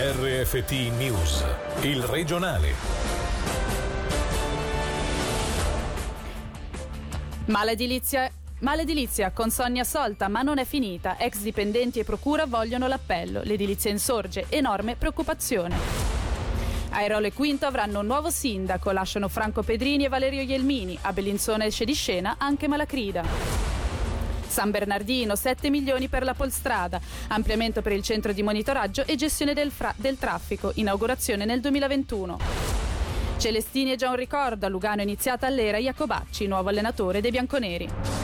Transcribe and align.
RFT 0.00 0.70
News, 0.96 1.44
il 1.80 2.00
regionale. 2.04 2.72
Maledilizia 7.46 8.30
Maledilizia 8.60 9.32
con 9.32 9.50
Sonia 9.50 9.82
Solta, 9.82 10.28
ma 10.28 10.42
non 10.42 10.58
è 10.58 10.64
finita. 10.64 11.18
Ex 11.18 11.38
dipendenti 11.38 11.98
e 11.98 12.04
procura 12.04 12.46
vogliono 12.46 12.86
l'appello. 12.86 13.40
L'edilizia 13.42 13.90
insorge, 13.90 14.46
enorme 14.50 14.94
preoccupazione. 14.94 15.76
Airolo 16.90 17.26
e 17.26 17.32
Quinto 17.32 17.66
avranno 17.66 17.98
un 17.98 18.06
nuovo 18.06 18.30
sindaco, 18.30 18.92
lasciano 18.92 19.26
Franco 19.26 19.64
Pedrini 19.64 20.04
e 20.04 20.08
Valerio 20.08 20.42
Ielmini. 20.42 20.96
A 21.02 21.12
Bellinzona 21.12 21.64
esce 21.64 21.84
di 21.84 21.94
scena 21.94 22.36
anche 22.38 22.68
Malacrida. 22.68 23.57
San 24.48 24.70
Bernardino, 24.70 25.36
7 25.36 25.70
milioni 25.70 26.08
per 26.08 26.24
la 26.24 26.34
Polstrada, 26.34 27.00
ampliamento 27.28 27.82
per 27.82 27.92
il 27.92 28.02
centro 28.02 28.32
di 28.32 28.42
monitoraggio 28.42 29.04
e 29.06 29.14
gestione 29.14 29.54
del, 29.54 29.70
fra- 29.70 29.94
del 29.96 30.18
traffico, 30.18 30.72
inaugurazione 30.74 31.44
nel 31.44 31.60
2021. 31.60 32.38
Celestini 33.38 33.92
è 33.92 33.96
già 33.96 34.08
un 34.08 34.16
ricordo, 34.16 34.66
a 34.66 34.68
Lugano 34.68 35.00
è 35.00 35.04
iniziata 35.04 35.46
all'era 35.46 35.78
Iacobacci, 35.78 36.46
nuovo 36.46 36.70
allenatore 36.70 37.20
dei 37.20 37.30
bianconeri. 37.30 38.17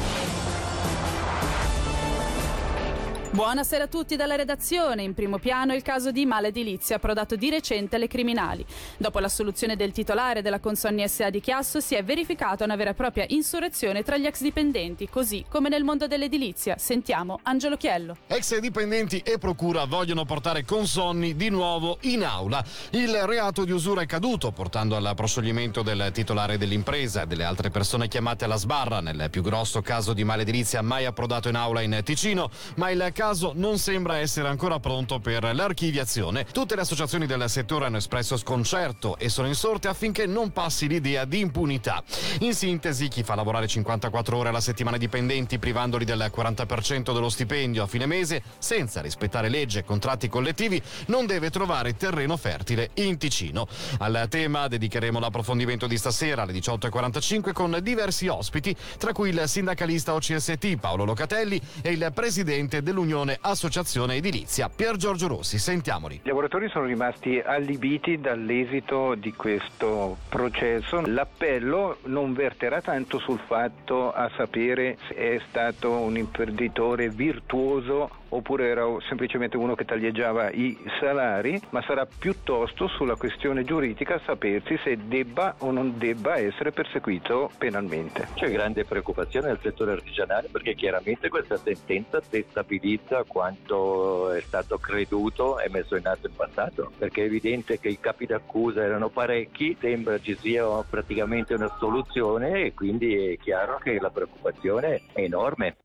Buonasera 3.35 3.85
a 3.85 3.89
tutti 3.89 4.15
dalla 4.15 4.37
redazione. 4.37 5.03
In 5.03 5.13
primo 5.13 5.41
piano 5.41 5.75
il 5.75 5.83
caso 5.83 6.13
di 6.13 6.25
maledilizia 6.25 6.95
approdato 6.95 7.35
di 7.35 7.51
recente 7.51 7.97
alle 7.97 8.07
criminali. 8.07 8.65
Dopo 8.97 9.19
l'assoluzione 9.19 9.75
del 9.75 9.91
titolare 9.91 10.41
della 10.41 10.61
Consonni 10.61 11.09
SA 11.09 11.31
di 11.31 11.41
Chiasso 11.41 11.81
si 11.81 11.97
è 11.97 12.05
verificata 12.05 12.63
una 12.63 12.77
vera 12.77 12.91
e 12.91 12.95
propria 12.95 13.25
insurrezione 13.27 14.05
tra 14.05 14.19
gli 14.19 14.27
ex 14.27 14.41
dipendenti, 14.41 15.09
così 15.09 15.45
come 15.49 15.69
nel 15.69 15.83
mondo 15.83 16.07
dell'edilizia. 16.07 16.79
Sentiamo 16.79 17.41
Angelo 17.43 17.77
Chiello. 17.77 18.19
Ex 18.29 18.57
dipendenti 18.59 19.19
e 19.19 19.39
procura 19.39 19.85
vogliono 19.85 20.25
portare 20.25 20.65
Consonni 20.65 21.35
di 21.35 21.49
nuovo 21.49 21.99
in 22.03 22.25
aula. 22.25 22.65
Il 22.91 23.21
reato 23.25 23.65
di 23.65 23.73
usura 23.73 24.03
è 24.03 24.07
caduto, 24.07 24.53
portando 24.53 24.95
al 24.95 25.13
proscioglimento 25.17 25.83
del 25.83 26.11
titolare 26.13 26.57
dell'impresa 26.57 27.23
e 27.23 27.27
delle 27.27 27.43
altre 27.43 27.71
persone 27.71 28.07
chiamate 28.07 28.45
alla 28.45 28.59
sbarra 28.59 29.01
nel 29.01 29.29
più 29.29 29.43
grosso 29.43 29.83
caso 29.83 30.13
di 30.13 30.23
maledilizia 30.23 30.83
mai 30.83 31.05
approdato 31.05 31.49
in 31.49 31.57
aula 31.57 31.81
in 31.81 32.01
Ticino, 32.05 32.49
ma 32.77 32.91
il 32.91 33.11
caso 33.13 33.23
caso 33.25 33.53
non 33.55 33.79
sembra 33.79 34.19
essere 34.19 34.49
ancora 34.49 34.79
pronto 34.81 35.19
per 35.19 35.55
l'archiviazione. 35.55 36.45
Tutte 36.53 36.75
le 36.75 36.83
associazioni 36.83 37.25
del 37.25 37.49
settore 37.49 37.87
hanno 37.87 37.97
espresso 37.97 38.37
sconcerto 38.37 39.17
e 39.17 39.31
sono 39.31 39.49
insorte 39.49 39.89
affinché 39.89 40.27
non 40.27 40.53
passi 40.53 40.87
l'idea 40.89 41.25
di 41.25 41.41
impunità. 41.41 42.05
In 42.41 42.53
sintesi, 42.53 43.09
chi 43.09 43.23
fa 43.23 43.35
lavorare 43.35 43.67
54 43.67 44.37
ore 44.37 44.51
alla 44.51 44.61
settimana 44.61 44.99
dipendenti 44.99 45.59
privandoli 45.59 46.05
del 46.05 46.31
40% 46.37 47.15
dello 47.15 47.31
stipendio 47.31 47.85
a 47.85 47.87
fine 47.87 48.05
mese 48.05 48.43
senza 48.59 49.01
rispettare 49.01 49.49
legge 49.49 49.79
e 49.79 49.85
contratti 49.85 50.29
collettivi 50.29 50.83
non 51.07 51.25
deve 51.25 51.49
trovare 51.49 51.97
terreno 51.97 52.37
fertile 52.37 52.91
in 52.97 53.17
Ticino. 53.17 53.67
Al 54.01 54.27
tema 54.29 54.69
dedicheremo 54.69 55.19
l'approfondimento 55.19 55.87
di 55.87 55.97
stasera 55.97 56.43
alle 56.43 56.53
18.45 56.53 57.55
con 57.55 57.79
diversi 57.81 58.29
ospiti, 58.29 58.77
tra 58.99 59.13
cui 59.13 59.31
il 59.31 59.45
sindacalista 59.47 60.13
OCST 60.13 60.77
Paolo 60.77 61.07
Locatelli 61.07 61.59
e 61.81 61.93
il 61.93 62.11
presidente 62.15 62.83
dell'Unione 62.83 63.13
Unione 63.15 63.39
Associazione 63.41 64.17
Edilizia. 64.17 64.69
Pier 64.69 64.97
Giorgio 64.97 65.29
Rossi, 65.29 65.59
sentiamoli. 65.59 66.17
I 66.25 66.27
lavoratori 66.27 66.69
sono 66.69 66.85
rimasti 66.85 67.39
allibiti 67.39 68.19
dall'esito 68.21 69.15
di 69.15 69.33
questo 69.33 70.17
processo. 70.29 71.01
L'appello 71.07 71.99
non 72.07 72.35
verterà 72.35 72.81
tanto 72.81 73.21
sul 73.21 73.39
fatto 73.47 74.13
a 74.13 74.29
sapere 74.37 74.99
se 75.07 75.15
è 75.15 75.41
stato 75.49 75.93
un 75.93 76.17
imprenditore 76.17 77.09
virtuoso 77.09 78.23
oppure 78.35 78.69
era 78.69 78.85
semplicemente 79.09 79.57
uno 79.57 79.75
che 79.75 79.85
taglieggiava 79.85 80.51
i 80.51 80.77
salari, 81.01 81.61
ma 81.71 81.83
sarà 81.83 82.07
piuttosto 82.07 82.89
sulla 82.89 83.15
questione 83.15 83.65
giuridica 83.65 84.21
sapersi 84.25 84.79
se 84.83 84.99
debba 85.07 85.57
o 85.59 85.71
non 85.71 85.99
debba 85.99 86.37
essere 86.37 86.73
perseguito 86.73 87.51
penalmente. 87.59 88.29
C'è 88.35 88.51
grande 88.51 88.85
preoccupazione 88.85 89.49
nel 89.49 89.59
settore 89.63 89.93
artigianale 89.93 90.49
perché 90.51 90.75
chiaramente 90.75 91.29
questa 91.29 91.57
sentenza 91.57 92.21
destabilizza 92.29 93.25
quanto 93.25 94.33
è 94.33 94.41
stato 94.41 94.79
creduto 94.79 95.61
e 95.61 95.69
messo 95.71 95.97
in 95.97 96.07
atto 96.07 96.27
in 96.27 96.35
passato, 96.35 96.93
perché 96.99 97.23
è 97.23 97.27
evidente 97.27 97.79
che 97.79 97.89
i 97.89 98.01
capi 98.01 98.27
d'accusa 98.27 98.83
erano 98.83 99.09
parecchi, 99.09 99.77
sembra 99.81 100.19
ci 100.21 100.37
sia 100.37 100.65
praticamente 100.89 101.55
una 101.55 101.73
soluzione 101.79 102.65
e 102.65 102.75
quindi 102.75 103.33
è 103.33 103.37
chiaro 103.37 103.79
che 103.79 103.99
la 104.01 104.11
preoccupazione 104.11 105.03
è 105.13 105.21
enorme. 105.21 105.77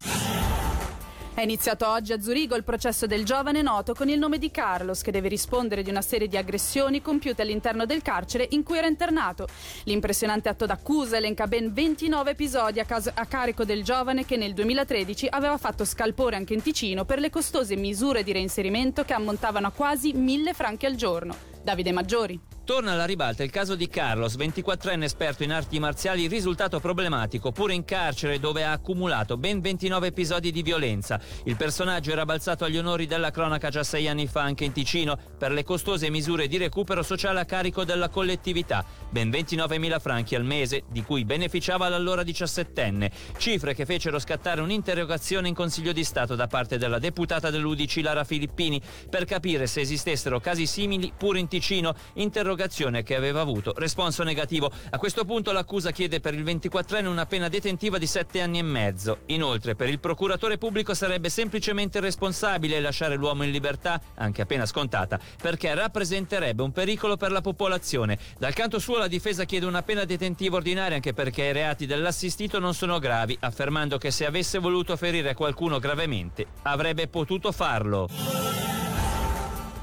È 1.39 1.43
iniziato 1.43 1.87
oggi 1.87 2.11
a 2.11 2.19
Zurigo 2.19 2.57
il 2.57 2.65
processo 2.65 3.07
del 3.07 3.23
giovane 3.23 3.61
noto 3.61 3.93
con 3.93 4.09
il 4.09 4.19
nome 4.19 4.39
di 4.39 4.51
Carlos 4.51 5.01
che 5.01 5.09
deve 5.09 5.29
rispondere 5.29 5.83
di 5.83 5.89
una 5.89 6.01
serie 6.01 6.27
di 6.27 6.35
aggressioni 6.35 7.01
compiute 7.01 7.43
all'interno 7.43 7.85
del 7.85 8.01
carcere 8.01 8.45
in 8.49 8.61
cui 8.61 8.77
era 8.77 8.87
internato. 8.87 9.47
L'impressionante 9.85 10.49
atto 10.49 10.65
d'accusa 10.65 11.15
elenca 11.15 11.47
ben 11.47 11.71
29 11.71 12.31
episodi 12.31 12.81
a, 12.81 12.83
caso, 12.83 13.09
a 13.13 13.25
carico 13.25 13.63
del 13.63 13.85
giovane 13.85 14.25
che 14.25 14.35
nel 14.35 14.53
2013 14.53 15.27
aveva 15.29 15.57
fatto 15.57 15.85
scalpore 15.85 16.35
anche 16.35 16.53
in 16.53 16.61
Ticino 16.61 17.05
per 17.05 17.19
le 17.19 17.29
costose 17.29 17.77
misure 17.77 18.21
di 18.21 18.33
reinserimento 18.33 19.05
che 19.05 19.13
ammontavano 19.13 19.67
a 19.67 19.71
quasi 19.71 20.11
1000 20.11 20.53
franchi 20.53 20.87
al 20.87 20.95
giorno. 20.95 21.33
Davide 21.63 21.93
Maggiori. 21.93 22.48
Torna 22.69 22.91
alla 22.91 23.05
ribalta 23.05 23.41
il 23.41 23.49
caso 23.49 23.73
di 23.73 23.87
Carlos, 23.87 24.37
24enne 24.37 25.01
esperto 25.01 25.41
in 25.41 25.51
arti 25.51 25.79
marziali, 25.79 26.27
risultato 26.27 26.79
problematico, 26.79 27.51
pure 27.51 27.73
in 27.73 27.83
carcere 27.83 28.39
dove 28.39 28.63
ha 28.63 28.73
accumulato 28.73 29.37
ben 29.37 29.59
29 29.59 30.05
episodi 30.05 30.51
di 30.51 30.61
violenza. 30.61 31.19
Il 31.45 31.55
personaggio 31.55 32.11
era 32.11 32.25
balzato 32.25 32.65
agli 32.65 32.77
onori 32.77 33.07
della 33.07 33.31
cronaca 33.31 33.71
già 33.71 33.81
sei 33.81 34.07
anni 34.07 34.27
fa 34.27 34.41
anche 34.41 34.65
in 34.65 34.71
Ticino 34.71 35.17
per 35.35 35.51
le 35.51 35.63
costose 35.63 36.11
misure 36.11 36.47
di 36.47 36.57
recupero 36.57 37.01
sociale 37.01 37.39
a 37.39 37.45
carico 37.45 37.83
della 37.85 38.09
collettività, 38.09 38.85
ben 39.09 39.31
29.000 39.31 39.99
franchi 39.99 40.35
al 40.35 40.45
mese, 40.45 40.83
di 40.91 41.01
cui 41.01 41.25
beneficiava 41.25 41.89
l'allora 41.89 42.21
17enne, 42.21 43.09
cifre 43.39 43.73
che 43.73 43.87
fecero 43.87 44.19
scattare 44.19 44.61
un'interrogazione 44.61 45.47
in 45.47 45.55
Consiglio 45.55 45.91
di 45.91 46.03
Stato 46.03 46.35
da 46.35 46.45
parte 46.45 46.77
della 46.77 46.99
deputata 46.99 47.49
dell'Udc 47.49 47.99
Lara 48.03 48.23
Filippini 48.23 48.79
per 49.09 49.25
capire 49.25 49.65
se 49.65 49.81
esistessero 49.81 50.39
casi 50.39 50.67
simili 50.67 51.11
pure 51.17 51.39
in 51.39 51.47
Ticino, 51.47 51.95
interrogazione 52.13 52.57
interrogazione 52.59 53.03
che 53.03 53.15
aveva 53.15 53.39
avuto 53.39 53.73
responso 53.77 54.23
negativo. 54.23 54.69
A 54.89 54.97
questo 54.97 55.23
punto 55.23 55.51
l'accusa 55.51 55.91
chiede 55.91 56.19
per 56.19 56.33
il 56.33 56.43
24enne 56.43 57.05
una 57.05 57.25
pena 57.25 57.47
detentiva 57.47 57.97
di 57.97 58.05
7 58.05 58.41
anni 58.41 58.59
e 58.59 58.63
mezzo. 58.63 59.19
Inoltre, 59.27 59.75
per 59.75 59.87
il 59.87 59.99
procuratore 59.99 60.57
pubblico 60.57 60.93
sarebbe 60.93 61.29
semplicemente 61.29 61.99
responsabile 62.01 62.79
lasciare 62.81 63.15
l'uomo 63.15 63.43
in 63.43 63.51
libertà, 63.51 64.01
anche 64.15 64.41
a 64.41 64.45
pena 64.45 64.65
scontata, 64.65 65.19
perché 65.41 65.73
rappresenterebbe 65.73 66.61
un 66.61 66.71
pericolo 66.71 67.15
per 67.15 67.31
la 67.31 67.41
popolazione. 67.41 68.17
Dal 68.37 68.53
canto 68.53 68.79
suo 68.79 68.97
la 68.97 69.07
difesa 69.07 69.45
chiede 69.45 69.65
una 69.65 69.83
pena 69.83 70.03
detentiva 70.03 70.57
ordinaria 70.57 70.95
anche 70.95 71.13
perché 71.13 71.43
i 71.43 71.53
reati 71.53 71.85
dell'assistito 71.85 72.59
non 72.59 72.73
sono 72.73 72.99
gravi, 72.99 73.37
affermando 73.39 73.97
che 73.97 74.11
se 74.11 74.25
avesse 74.25 74.59
voluto 74.59 74.97
ferire 74.97 75.33
qualcuno 75.33 75.79
gravemente 75.79 76.45
avrebbe 76.63 77.07
potuto 77.07 77.51
farlo. 77.51 78.58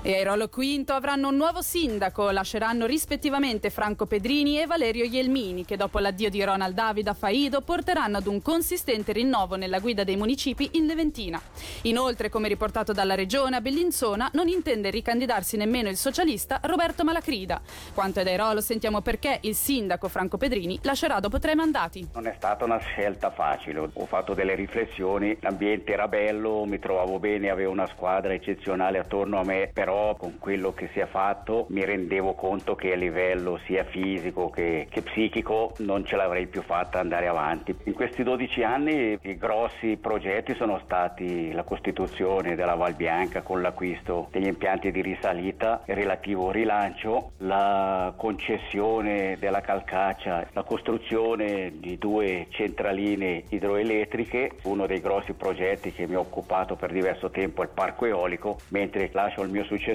E 0.06 0.14
Airolo 0.14 0.48
Quinto 0.48 0.92
avranno 0.92 1.30
un 1.30 1.36
nuovo 1.36 1.62
sindaco, 1.62 2.30
lasceranno 2.30 2.86
rispettivamente 2.86 3.70
Franco 3.70 4.06
Pedrini 4.06 4.60
e 4.60 4.66
Valerio 4.66 5.02
Ielmini, 5.02 5.64
che 5.64 5.76
dopo 5.76 5.98
l'addio 5.98 6.30
di 6.30 6.44
Ronald 6.44 6.74
David 6.74 7.08
a 7.08 7.12
Faido 7.12 7.60
porteranno 7.60 8.18
ad 8.18 8.28
un 8.28 8.40
consistente 8.40 9.10
rinnovo 9.10 9.56
nella 9.56 9.80
guida 9.80 10.04
dei 10.04 10.14
municipi 10.14 10.70
in 10.74 10.86
Leventina. 10.86 11.42
Inoltre, 11.82 12.28
come 12.28 12.46
riportato 12.46 12.92
dalla 12.92 13.16
regione, 13.16 13.56
a 13.56 13.60
Bellinzona 13.60 14.30
non 14.34 14.46
intende 14.46 14.90
ricandidarsi 14.90 15.56
nemmeno 15.56 15.88
il 15.88 15.96
socialista 15.96 16.60
Roberto 16.62 17.02
Malacrida. 17.02 17.60
Quanto 17.92 18.20
ad 18.20 18.28
Airolo 18.28 18.60
sentiamo 18.60 19.00
perché 19.00 19.40
il 19.40 19.56
sindaco 19.56 20.06
Franco 20.06 20.36
Pedrini 20.36 20.78
lascerà 20.82 21.18
dopo 21.18 21.40
tre 21.40 21.56
mandati. 21.56 22.10
Non 22.14 22.28
è 22.28 22.34
stata 22.36 22.64
una 22.64 22.78
scelta 22.78 23.32
facile, 23.32 23.90
ho 23.92 24.06
fatto 24.06 24.34
delle 24.34 24.54
riflessioni, 24.54 25.36
l'ambiente 25.40 25.92
era 25.92 26.06
bello, 26.06 26.64
mi 26.64 26.78
trovavo 26.78 27.18
bene, 27.18 27.50
avevo 27.50 27.72
una 27.72 27.88
squadra 27.88 28.32
eccezionale 28.34 29.00
attorno 29.00 29.40
a 29.40 29.42
me, 29.42 29.68
però 29.74 29.94
con 30.18 30.38
quello 30.38 30.72
che 30.72 30.88
si 30.92 31.00
è 31.00 31.06
fatto 31.06 31.66
mi 31.70 31.84
rendevo 31.84 32.34
conto 32.34 32.74
che 32.74 32.92
a 32.92 32.96
livello 32.96 33.58
sia 33.64 33.84
fisico 33.84 34.50
che, 34.50 34.86
che 34.90 35.02
psichico 35.02 35.72
non 35.78 36.04
ce 36.04 36.16
l'avrei 36.16 36.46
più 36.46 36.62
fatta 36.62 37.00
andare 37.00 37.26
avanti. 37.26 37.74
In 37.84 37.94
questi 37.94 38.22
12 38.22 38.62
anni 38.62 39.18
i 39.20 39.36
grossi 39.36 39.96
progetti 39.96 40.54
sono 40.54 40.80
stati 40.84 41.52
la 41.52 41.62
costituzione 41.62 42.54
della 42.54 42.74
Val 42.74 42.94
Bianca 42.94 43.42
con 43.42 43.62
l'acquisto 43.62 44.28
degli 44.30 44.46
impianti 44.46 44.90
di 44.90 45.00
risalita 45.00 45.82
e 45.84 45.94
relativo 45.94 46.50
rilancio, 46.50 47.32
la 47.38 48.12
concessione 48.16 49.36
della 49.38 49.60
Calcaccia, 49.60 50.46
la 50.52 50.62
costruzione 50.62 51.72
di 51.78 51.96
due 51.98 52.46
centraline 52.50 53.44
idroelettriche, 53.48 54.52
uno 54.64 54.86
dei 54.86 55.00
grossi 55.00 55.32
progetti 55.32 55.92
che 55.92 56.06
mi 56.06 56.14
ha 56.14 56.20
occupato 56.20 56.76
per 56.76 56.92
diverso 56.92 57.30
tempo 57.30 57.62
è 57.62 57.64
il 57.64 57.70
parco 57.72 58.04
eolico, 58.04 58.58
mentre 58.68 59.08
lascio 59.12 59.42
il 59.42 59.50
mio 59.50 59.64
successore 59.64 59.85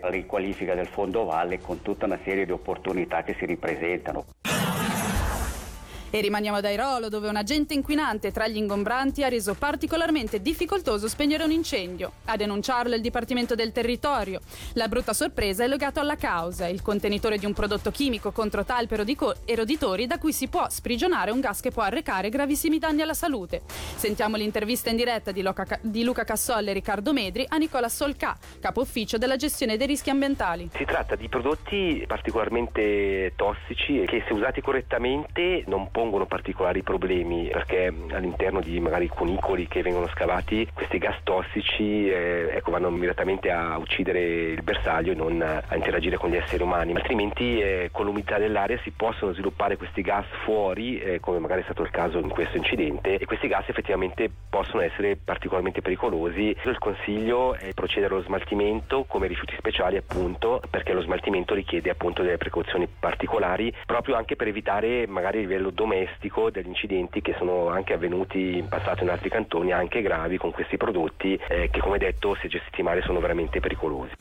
la 0.00 0.08
riqualifica 0.08 0.74
del 0.74 0.86
fondo 0.86 1.24
valle 1.24 1.60
con 1.60 1.82
tutta 1.82 2.06
una 2.06 2.18
serie 2.24 2.44
di 2.44 2.52
opportunità 2.52 3.22
che 3.22 3.34
si 3.38 3.46
ripresentano. 3.46 4.24
E 6.14 6.20
rimaniamo 6.20 6.58
ad 6.58 6.66
Airolo, 6.66 7.08
dove 7.08 7.28
un 7.28 7.36
agente 7.36 7.72
inquinante 7.72 8.32
tra 8.32 8.46
gli 8.46 8.58
ingombranti 8.58 9.24
ha 9.24 9.28
reso 9.28 9.54
particolarmente 9.54 10.42
difficoltoso 10.42 11.08
spegnere 11.08 11.42
un 11.42 11.50
incendio. 11.50 12.12
A 12.26 12.36
denunciarlo 12.36 12.94
il 12.94 13.00
Dipartimento 13.00 13.54
del 13.54 13.72
Territorio. 13.72 14.42
La 14.74 14.88
brutta 14.88 15.14
sorpresa 15.14 15.64
è 15.64 15.66
legata 15.66 16.02
alla 16.02 16.16
causa, 16.16 16.68
il 16.68 16.82
contenitore 16.82 17.38
di 17.38 17.46
un 17.46 17.54
prodotto 17.54 17.90
chimico 17.90 18.30
contro 18.30 18.62
talpe 18.62 18.94
e 19.46 19.54
roditori 19.54 20.06
da 20.06 20.18
cui 20.18 20.34
si 20.34 20.48
può 20.48 20.66
sprigionare 20.68 21.30
un 21.30 21.40
gas 21.40 21.60
che 21.60 21.70
può 21.70 21.80
arrecare 21.80 22.28
gravissimi 22.28 22.78
danni 22.78 23.00
alla 23.00 23.14
salute. 23.14 23.62
Sentiamo 23.66 24.36
l'intervista 24.36 24.90
in 24.90 24.96
diretta 24.96 25.32
di, 25.32 25.40
Luca, 25.40 25.78
di 25.80 26.04
Luca 26.04 26.24
Cassolle 26.24 26.72
e 26.72 26.74
Riccardo 26.74 27.14
Medri 27.14 27.46
a 27.48 27.56
Nicola 27.56 27.88
Solca, 27.88 28.36
capo 28.60 28.82
ufficio 28.82 29.16
della 29.16 29.36
gestione 29.36 29.78
dei 29.78 29.86
rischi 29.86 30.10
ambientali. 30.10 30.68
Si 30.76 30.84
tratta 30.84 31.16
di 31.16 31.30
prodotti 31.30 32.04
particolarmente 32.06 33.32
tossici 33.34 34.02
e 34.02 34.04
che 34.04 34.22
se 34.28 34.34
usati 34.34 34.60
correttamente 34.60 35.64
non 35.68 35.84
possono 35.84 36.00
pongono 36.02 36.26
particolari 36.26 36.82
problemi 36.82 37.48
perché 37.52 37.94
all'interno 38.10 38.60
di 38.60 38.80
magari 38.80 39.06
cunicoli 39.06 39.68
che 39.68 39.82
vengono 39.82 40.08
scavati 40.08 40.68
questi 40.74 40.98
gas 40.98 41.14
tossici 41.22 42.08
eh, 42.08 42.48
ecco, 42.54 42.72
vanno 42.72 42.88
immediatamente 42.88 43.52
a 43.52 43.78
uccidere 43.78 44.20
il 44.20 44.62
bersaglio 44.62 45.12
e 45.12 45.14
non 45.14 45.40
a 45.40 45.76
interagire 45.76 46.16
con 46.16 46.30
gli 46.30 46.34
esseri 46.34 46.60
umani, 46.64 46.92
altrimenti 46.92 47.60
eh, 47.60 47.90
con 47.92 48.06
l'umidità 48.06 48.38
dell'aria 48.38 48.80
si 48.82 48.90
possono 48.90 49.32
sviluppare 49.32 49.76
questi 49.76 50.02
gas 50.02 50.24
fuori 50.42 50.98
eh, 50.98 51.20
come 51.20 51.38
magari 51.38 51.60
è 51.60 51.64
stato 51.64 51.82
il 51.82 51.90
caso 51.90 52.18
in 52.18 52.30
questo 52.30 52.56
incidente 52.56 53.18
e 53.18 53.24
questi 53.24 53.46
gas 53.46 53.68
effettivamente 53.68 54.28
possono 54.50 54.82
essere 54.82 55.16
particolarmente 55.16 55.82
pericolosi. 55.82 56.56
Il 56.64 56.78
consiglio 56.78 57.54
è 57.54 57.72
procedere 57.74 58.12
allo 58.12 58.24
smaltimento 58.24 59.04
come 59.06 59.28
rifiuti 59.28 59.54
speciali 59.56 59.96
appunto 59.96 60.60
perché 60.68 60.94
lo 60.94 61.02
smaltimento 61.02 61.54
richiede 61.54 61.90
appunto 61.90 62.22
delle 62.22 62.38
precauzioni 62.38 62.88
particolari 62.88 63.72
proprio 63.86 64.16
anche 64.16 64.34
per 64.34 64.48
evitare 64.48 65.06
magari 65.06 65.38
a 65.38 65.40
livello 65.42 65.70
domestico 65.70 65.90
domestico 65.92 66.50
degli 66.50 66.68
incidenti 66.68 67.20
che 67.20 67.34
sono 67.36 67.68
anche 67.68 67.92
avvenuti 67.92 68.56
in 68.56 68.68
passato 68.68 69.02
in 69.02 69.10
altri 69.10 69.28
cantoni, 69.28 69.72
anche 69.72 70.00
gravi, 70.00 70.38
con 70.38 70.50
questi 70.50 70.78
prodotti 70.78 71.38
eh, 71.48 71.68
che 71.70 71.80
come 71.80 71.98
detto 71.98 72.34
se 72.40 72.48
gestiti 72.48 72.82
male 72.82 73.02
sono 73.02 73.20
veramente 73.20 73.60
pericolosi. 73.60 74.14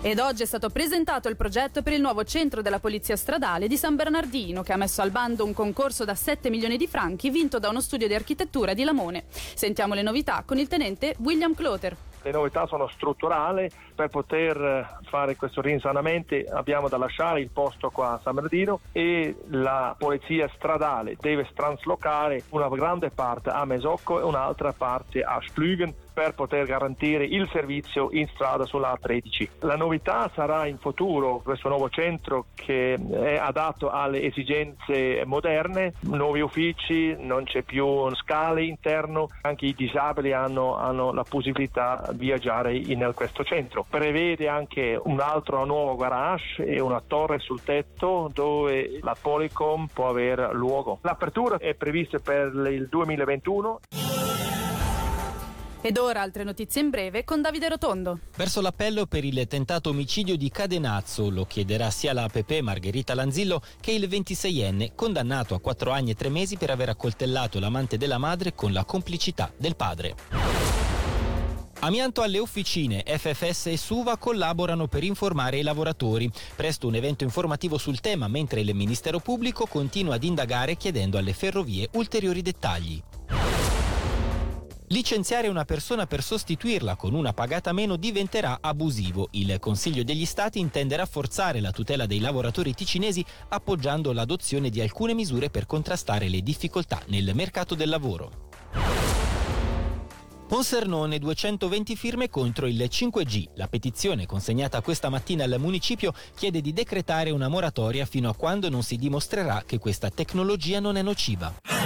Ed 0.00 0.20
oggi 0.20 0.44
è 0.44 0.46
stato 0.46 0.70
presentato 0.70 1.28
il 1.28 1.36
progetto 1.36 1.82
per 1.82 1.92
il 1.92 2.00
nuovo 2.00 2.22
centro 2.24 2.62
della 2.62 2.78
Polizia 2.78 3.16
Stradale 3.16 3.66
di 3.66 3.76
San 3.76 3.96
Bernardino, 3.96 4.62
che 4.62 4.72
ha 4.72 4.76
messo 4.76 5.02
al 5.02 5.10
bando 5.10 5.44
un 5.44 5.52
concorso 5.52 6.04
da 6.04 6.14
7 6.14 6.50
milioni 6.50 6.76
di 6.76 6.86
franchi 6.86 7.30
vinto 7.30 7.58
da 7.58 7.68
uno 7.68 7.80
studio 7.80 8.06
di 8.06 8.14
architettura 8.14 8.74
di 8.74 8.84
Lamone. 8.84 9.24
Sentiamo 9.28 9.94
le 9.94 10.02
novità 10.02 10.44
con 10.46 10.56
il 10.56 10.68
tenente 10.68 11.14
William 11.18 11.54
Cloter. 11.54 12.07
Le 12.22 12.32
novità 12.32 12.66
sono 12.66 12.88
strutturali, 12.88 13.70
per 13.94 14.08
poter 14.08 14.98
fare 15.08 15.36
questo 15.36 15.60
rinsanamento 15.60 16.34
abbiamo 16.52 16.88
da 16.88 16.98
lasciare 16.98 17.40
il 17.40 17.50
posto 17.52 17.90
qua 17.90 18.12
a 18.12 18.20
San 18.22 18.34
Bernardino 18.34 18.80
e 18.92 19.36
la 19.50 19.94
polizia 19.98 20.48
stradale 20.54 21.16
deve 21.20 21.48
traslocare 21.54 22.44
una 22.50 22.68
grande 22.68 23.10
parte 23.10 23.50
a 23.50 23.64
Mesocco 23.64 24.20
e 24.20 24.22
un'altra 24.22 24.72
parte 24.72 25.22
a 25.22 25.40
Splügen 25.40 25.92
per 26.18 26.34
poter 26.34 26.66
garantire 26.66 27.24
il 27.24 27.48
servizio 27.52 28.08
in 28.10 28.26
strada 28.34 28.64
sulla 28.64 28.92
A13. 28.92 29.48
La 29.60 29.76
novità 29.76 30.28
sarà 30.34 30.66
in 30.66 30.76
futuro 30.76 31.40
questo 31.44 31.68
nuovo 31.68 31.88
centro 31.90 32.46
che 32.56 32.94
è 32.94 33.36
adatto 33.36 33.88
alle 33.88 34.24
esigenze 34.24 35.22
moderne, 35.26 35.92
nuovi 36.00 36.40
uffici, 36.40 37.14
non 37.16 37.44
c'è 37.44 37.62
più 37.62 38.12
scale 38.16 38.64
interno, 38.64 39.28
anche 39.42 39.66
i 39.66 39.74
disabili 39.76 40.32
hanno, 40.32 40.76
hanno 40.76 41.12
la 41.12 41.22
possibilità 41.22 42.08
di 42.10 42.26
viaggiare 42.26 42.74
in 42.74 43.12
questo 43.14 43.44
centro. 43.44 43.86
Prevede 43.88 44.48
anche 44.48 45.00
un 45.00 45.20
altro 45.20 45.64
nuovo 45.64 45.94
garage 45.94 46.64
e 46.64 46.80
una 46.80 47.00
torre 47.00 47.38
sul 47.38 47.62
tetto 47.62 48.28
dove 48.34 48.98
la 49.02 49.14
Polycom 49.20 49.86
può 49.86 50.08
avere 50.08 50.52
luogo. 50.52 50.98
L'apertura 51.02 51.58
è 51.58 51.74
prevista 51.74 52.18
per 52.18 52.52
il 52.72 52.88
2021. 52.88 53.78
Ed 55.88 55.96
ora 55.96 56.20
altre 56.20 56.44
notizie 56.44 56.82
in 56.82 56.90
breve 56.90 57.24
con 57.24 57.40
Davide 57.40 57.66
Rotondo. 57.66 58.18
Verso 58.36 58.60
l'appello 58.60 59.06
per 59.06 59.24
il 59.24 59.46
tentato 59.46 59.88
omicidio 59.88 60.36
di 60.36 60.50
Cadenazzo 60.50 61.30
lo 61.30 61.46
chiederà 61.46 61.88
sia 61.88 62.12
la 62.12 62.24
APP 62.24 62.58
Margherita 62.60 63.14
Lanzillo 63.14 63.62
che 63.80 63.92
il 63.92 64.06
26enne 64.06 64.90
condannato 64.94 65.54
a 65.54 65.60
4 65.60 65.90
anni 65.90 66.10
e 66.10 66.14
3 66.14 66.28
mesi 66.28 66.58
per 66.58 66.68
aver 66.68 66.90
accoltellato 66.90 67.58
l'amante 67.58 67.96
della 67.96 68.18
madre 68.18 68.54
con 68.54 68.74
la 68.74 68.84
complicità 68.84 69.50
del 69.56 69.76
padre. 69.76 70.14
Amianto 71.78 72.20
alle 72.20 72.38
officine, 72.38 73.02
FFS 73.06 73.68
e 73.68 73.78
Suva 73.78 74.18
collaborano 74.18 74.88
per 74.88 75.04
informare 75.04 75.56
i 75.56 75.62
lavoratori. 75.62 76.30
Presto 76.54 76.86
un 76.86 76.96
evento 76.96 77.24
informativo 77.24 77.78
sul 77.78 78.00
tema, 78.00 78.28
mentre 78.28 78.60
il 78.60 78.74
Ministero 78.74 79.20
Pubblico 79.20 79.64
continua 79.64 80.16
ad 80.16 80.24
indagare 80.24 80.76
chiedendo 80.76 81.16
alle 81.16 81.32
ferrovie 81.32 81.88
ulteriori 81.92 82.42
dettagli. 82.42 83.02
Licenziare 84.90 85.48
una 85.48 85.66
persona 85.66 86.06
per 86.06 86.22
sostituirla 86.22 86.96
con 86.96 87.12
una 87.12 87.34
pagata 87.34 87.72
meno 87.72 87.96
diventerà 87.96 88.58
abusivo. 88.62 89.28
Il 89.32 89.58
Consiglio 89.60 90.02
degli 90.02 90.24
Stati 90.24 90.58
intende 90.60 90.96
rafforzare 90.96 91.60
la 91.60 91.72
tutela 91.72 92.06
dei 92.06 92.20
lavoratori 92.20 92.72
ticinesi 92.72 93.22
appoggiando 93.48 94.12
l'adozione 94.12 94.70
di 94.70 94.80
alcune 94.80 95.12
misure 95.12 95.50
per 95.50 95.66
contrastare 95.66 96.28
le 96.28 96.40
difficoltà 96.40 97.02
nel 97.08 97.34
mercato 97.34 97.74
del 97.74 97.90
lavoro. 97.90 98.46
Ponsernone 100.48 101.18
220 101.18 101.94
firme 101.94 102.30
contro 102.30 102.66
il 102.66 102.82
5G. 102.82 103.48
La 103.56 103.68
petizione 103.68 104.24
consegnata 104.24 104.80
questa 104.80 105.10
mattina 105.10 105.44
al 105.44 105.56
municipio 105.58 106.14
chiede 106.34 106.62
di 106.62 106.72
decretare 106.72 107.28
una 107.28 107.48
moratoria 107.48 108.06
fino 108.06 108.30
a 108.30 108.34
quando 108.34 108.70
non 108.70 108.82
si 108.82 108.96
dimostrerà 108.96 109.64
che 109.66 109.78
questa 109.78 110.08
tecnologia 110.08 110.80
non 110.80 110.96
è 110.96 111.02
nociva. 111.02 111.77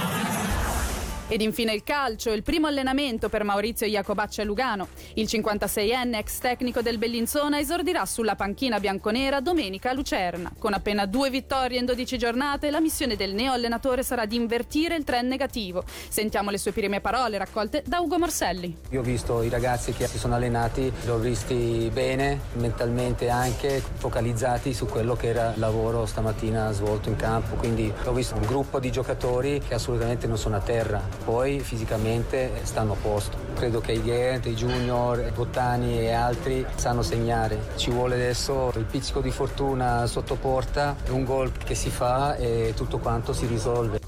Ed 1.33 1.41
infine 1.41 1.73
il 1.73 1.83
calcio, 1.83 2.31
il 2.31 2.43
primo 2.43 2.67
allenamento 2.67 3.27
per 3.27 3.43
Maurizio 3.43 3.87
Iacobacci 3.87 4.41
a 4.41 4.43
Lugano. 4.43 4.89
Il 5.15 5.25
56enne 5.25 6.17
ex 6.17 6.37
tecnico 6.37 6.83
del 6.83 6.99
Bellinzona 6.99 7.57
esordirà 7.57 8.05
sulla 8.05 8.35
panchina 8.35 8.79
bianconera 8.79 9.41
domenica 9.41 9.89
a 9.89 9.93
Lucerna. 9.93 10.51
Con 10.59 10.73
appena 10.73 11.07
due 11.07 11.31
vittorie 11.31 11.79
in 11.79 11.85
12 11.85 12.19
giornate, 12.19 12.69
la 12.69 12.79
missione 12.79 13.15
del 13.15 13.33
neo 13.33 13.51
allenatore 13.51 14.03
sarà 14.03 14.27
di 14.27 14.35
invertire 14.35 14.95
il 14.95 15.03
trend 15.03 15.27
negativo. 15.27 15.83
Sentiamo 16.07 16.51
le 16.51 16.59
sue 16.59 16.71
prime 16.71 17.01
parole 17.01 17.39
raccolte 17.39 17.81
da 17.83 17.99
Ugo 17.99 18.19
Morselli. 18.19 18.77
Io 18.91 18.99
ho 18.99 19.03
visto 19.03 19.41
i 19.41 19.49
ragazzi 19.49 19.91
che 19.91 20.05
si 20.05 20.19
sono 20.19 20.35
allenati, 20.35 20.81
li 21.03 21.09
ho 21.09 21.17
visti 21.17 21.89
bene, 21.91 22.41
mentalmente 22.57 23.29
anche, 23.29 23.81
focalizzati 23.95 24.71
su 24.71 24.85
quello 24.85 25.15
che 25.15 25.29
era 25.29 25.53
il 25.55 25.59
lavoro 25.59 26.05
stamattina 26.05 26.71
svolto 26.73 27.09
in 27.09 27.15
campo. 27.15 27.55
Quindi 27.55 27.91
ho 28.03 28.13
visto 28.13 28.35
un 28.35 28.45
gruppo 28.45 28.79
di 28.79 28.91
giocatori 28.91 29.59
che 29.67 29.73
assolutamente 29.73 30.27
non 30.27 30.37
sono 30.37 30.57
a 30.57 30.61
terra 30.61 31.21
poi 31.23 31.59
fisicamente 31.59 32.51
stanno 32.63 32.93
a 32.93 32.95
posto. 32.95 33.37
Credo 33.55 33.81
che 33.81 33.93
i 33.93 34.01
Ghent, 34.01 34.45
i 34.45 34.53
Junior, 34.53 35.31
Bottani 35.33 35.99
e 35.99 36.11
altri 36.11 36.65
sanno 36.75 37.01
segnare. 37.01 37.71
Ci 37.75 37.89
vuole 37.91 38.15
adesso 38.15 38.71
il 38.75 38.85
pizzico 38.85 39.21
di 39.21 39.31
fortuna 39.31 40.05
sotto 40.07 40.35
porta, 40.35 40.95
un 41.09 41.23
gol 41.23 41.51
che 41.51 41.75
si 41.75 41.89
fa 41.89 42.35
e 42.35 42.73
tutto 42.75 42.99
quanto 42.99 43.33
si 43.33 43.45
risolve. 43.45 43.99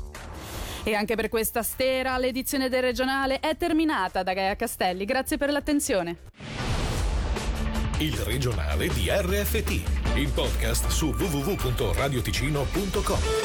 E 0.84 0.94
anche 0.94 1.16
per 1.16 1.30
questa 1.30 1.64
stera 1.64 2.18
l'edizione 2.18 2.68
del 2.70 2.84
regionale 2.84 3.40
è 3.40 3.58
terminata 3.58 4.22
da 4.22 4.34
Gaia 4.34 4.56
Castelli. 4.56 5.06
Grazie 5.06 5.38
per 5.38 5.52
l'attenzione. 5.52 6.18
Il 8.00 8.18
regionale 8.18 8.90
di 8.90 9.08
RFT, 9.10 9.70
il 10.16 10.30
podcast 10.34 10.90
su 10.90 11.16
www.radioticino.com. 11.18 13.45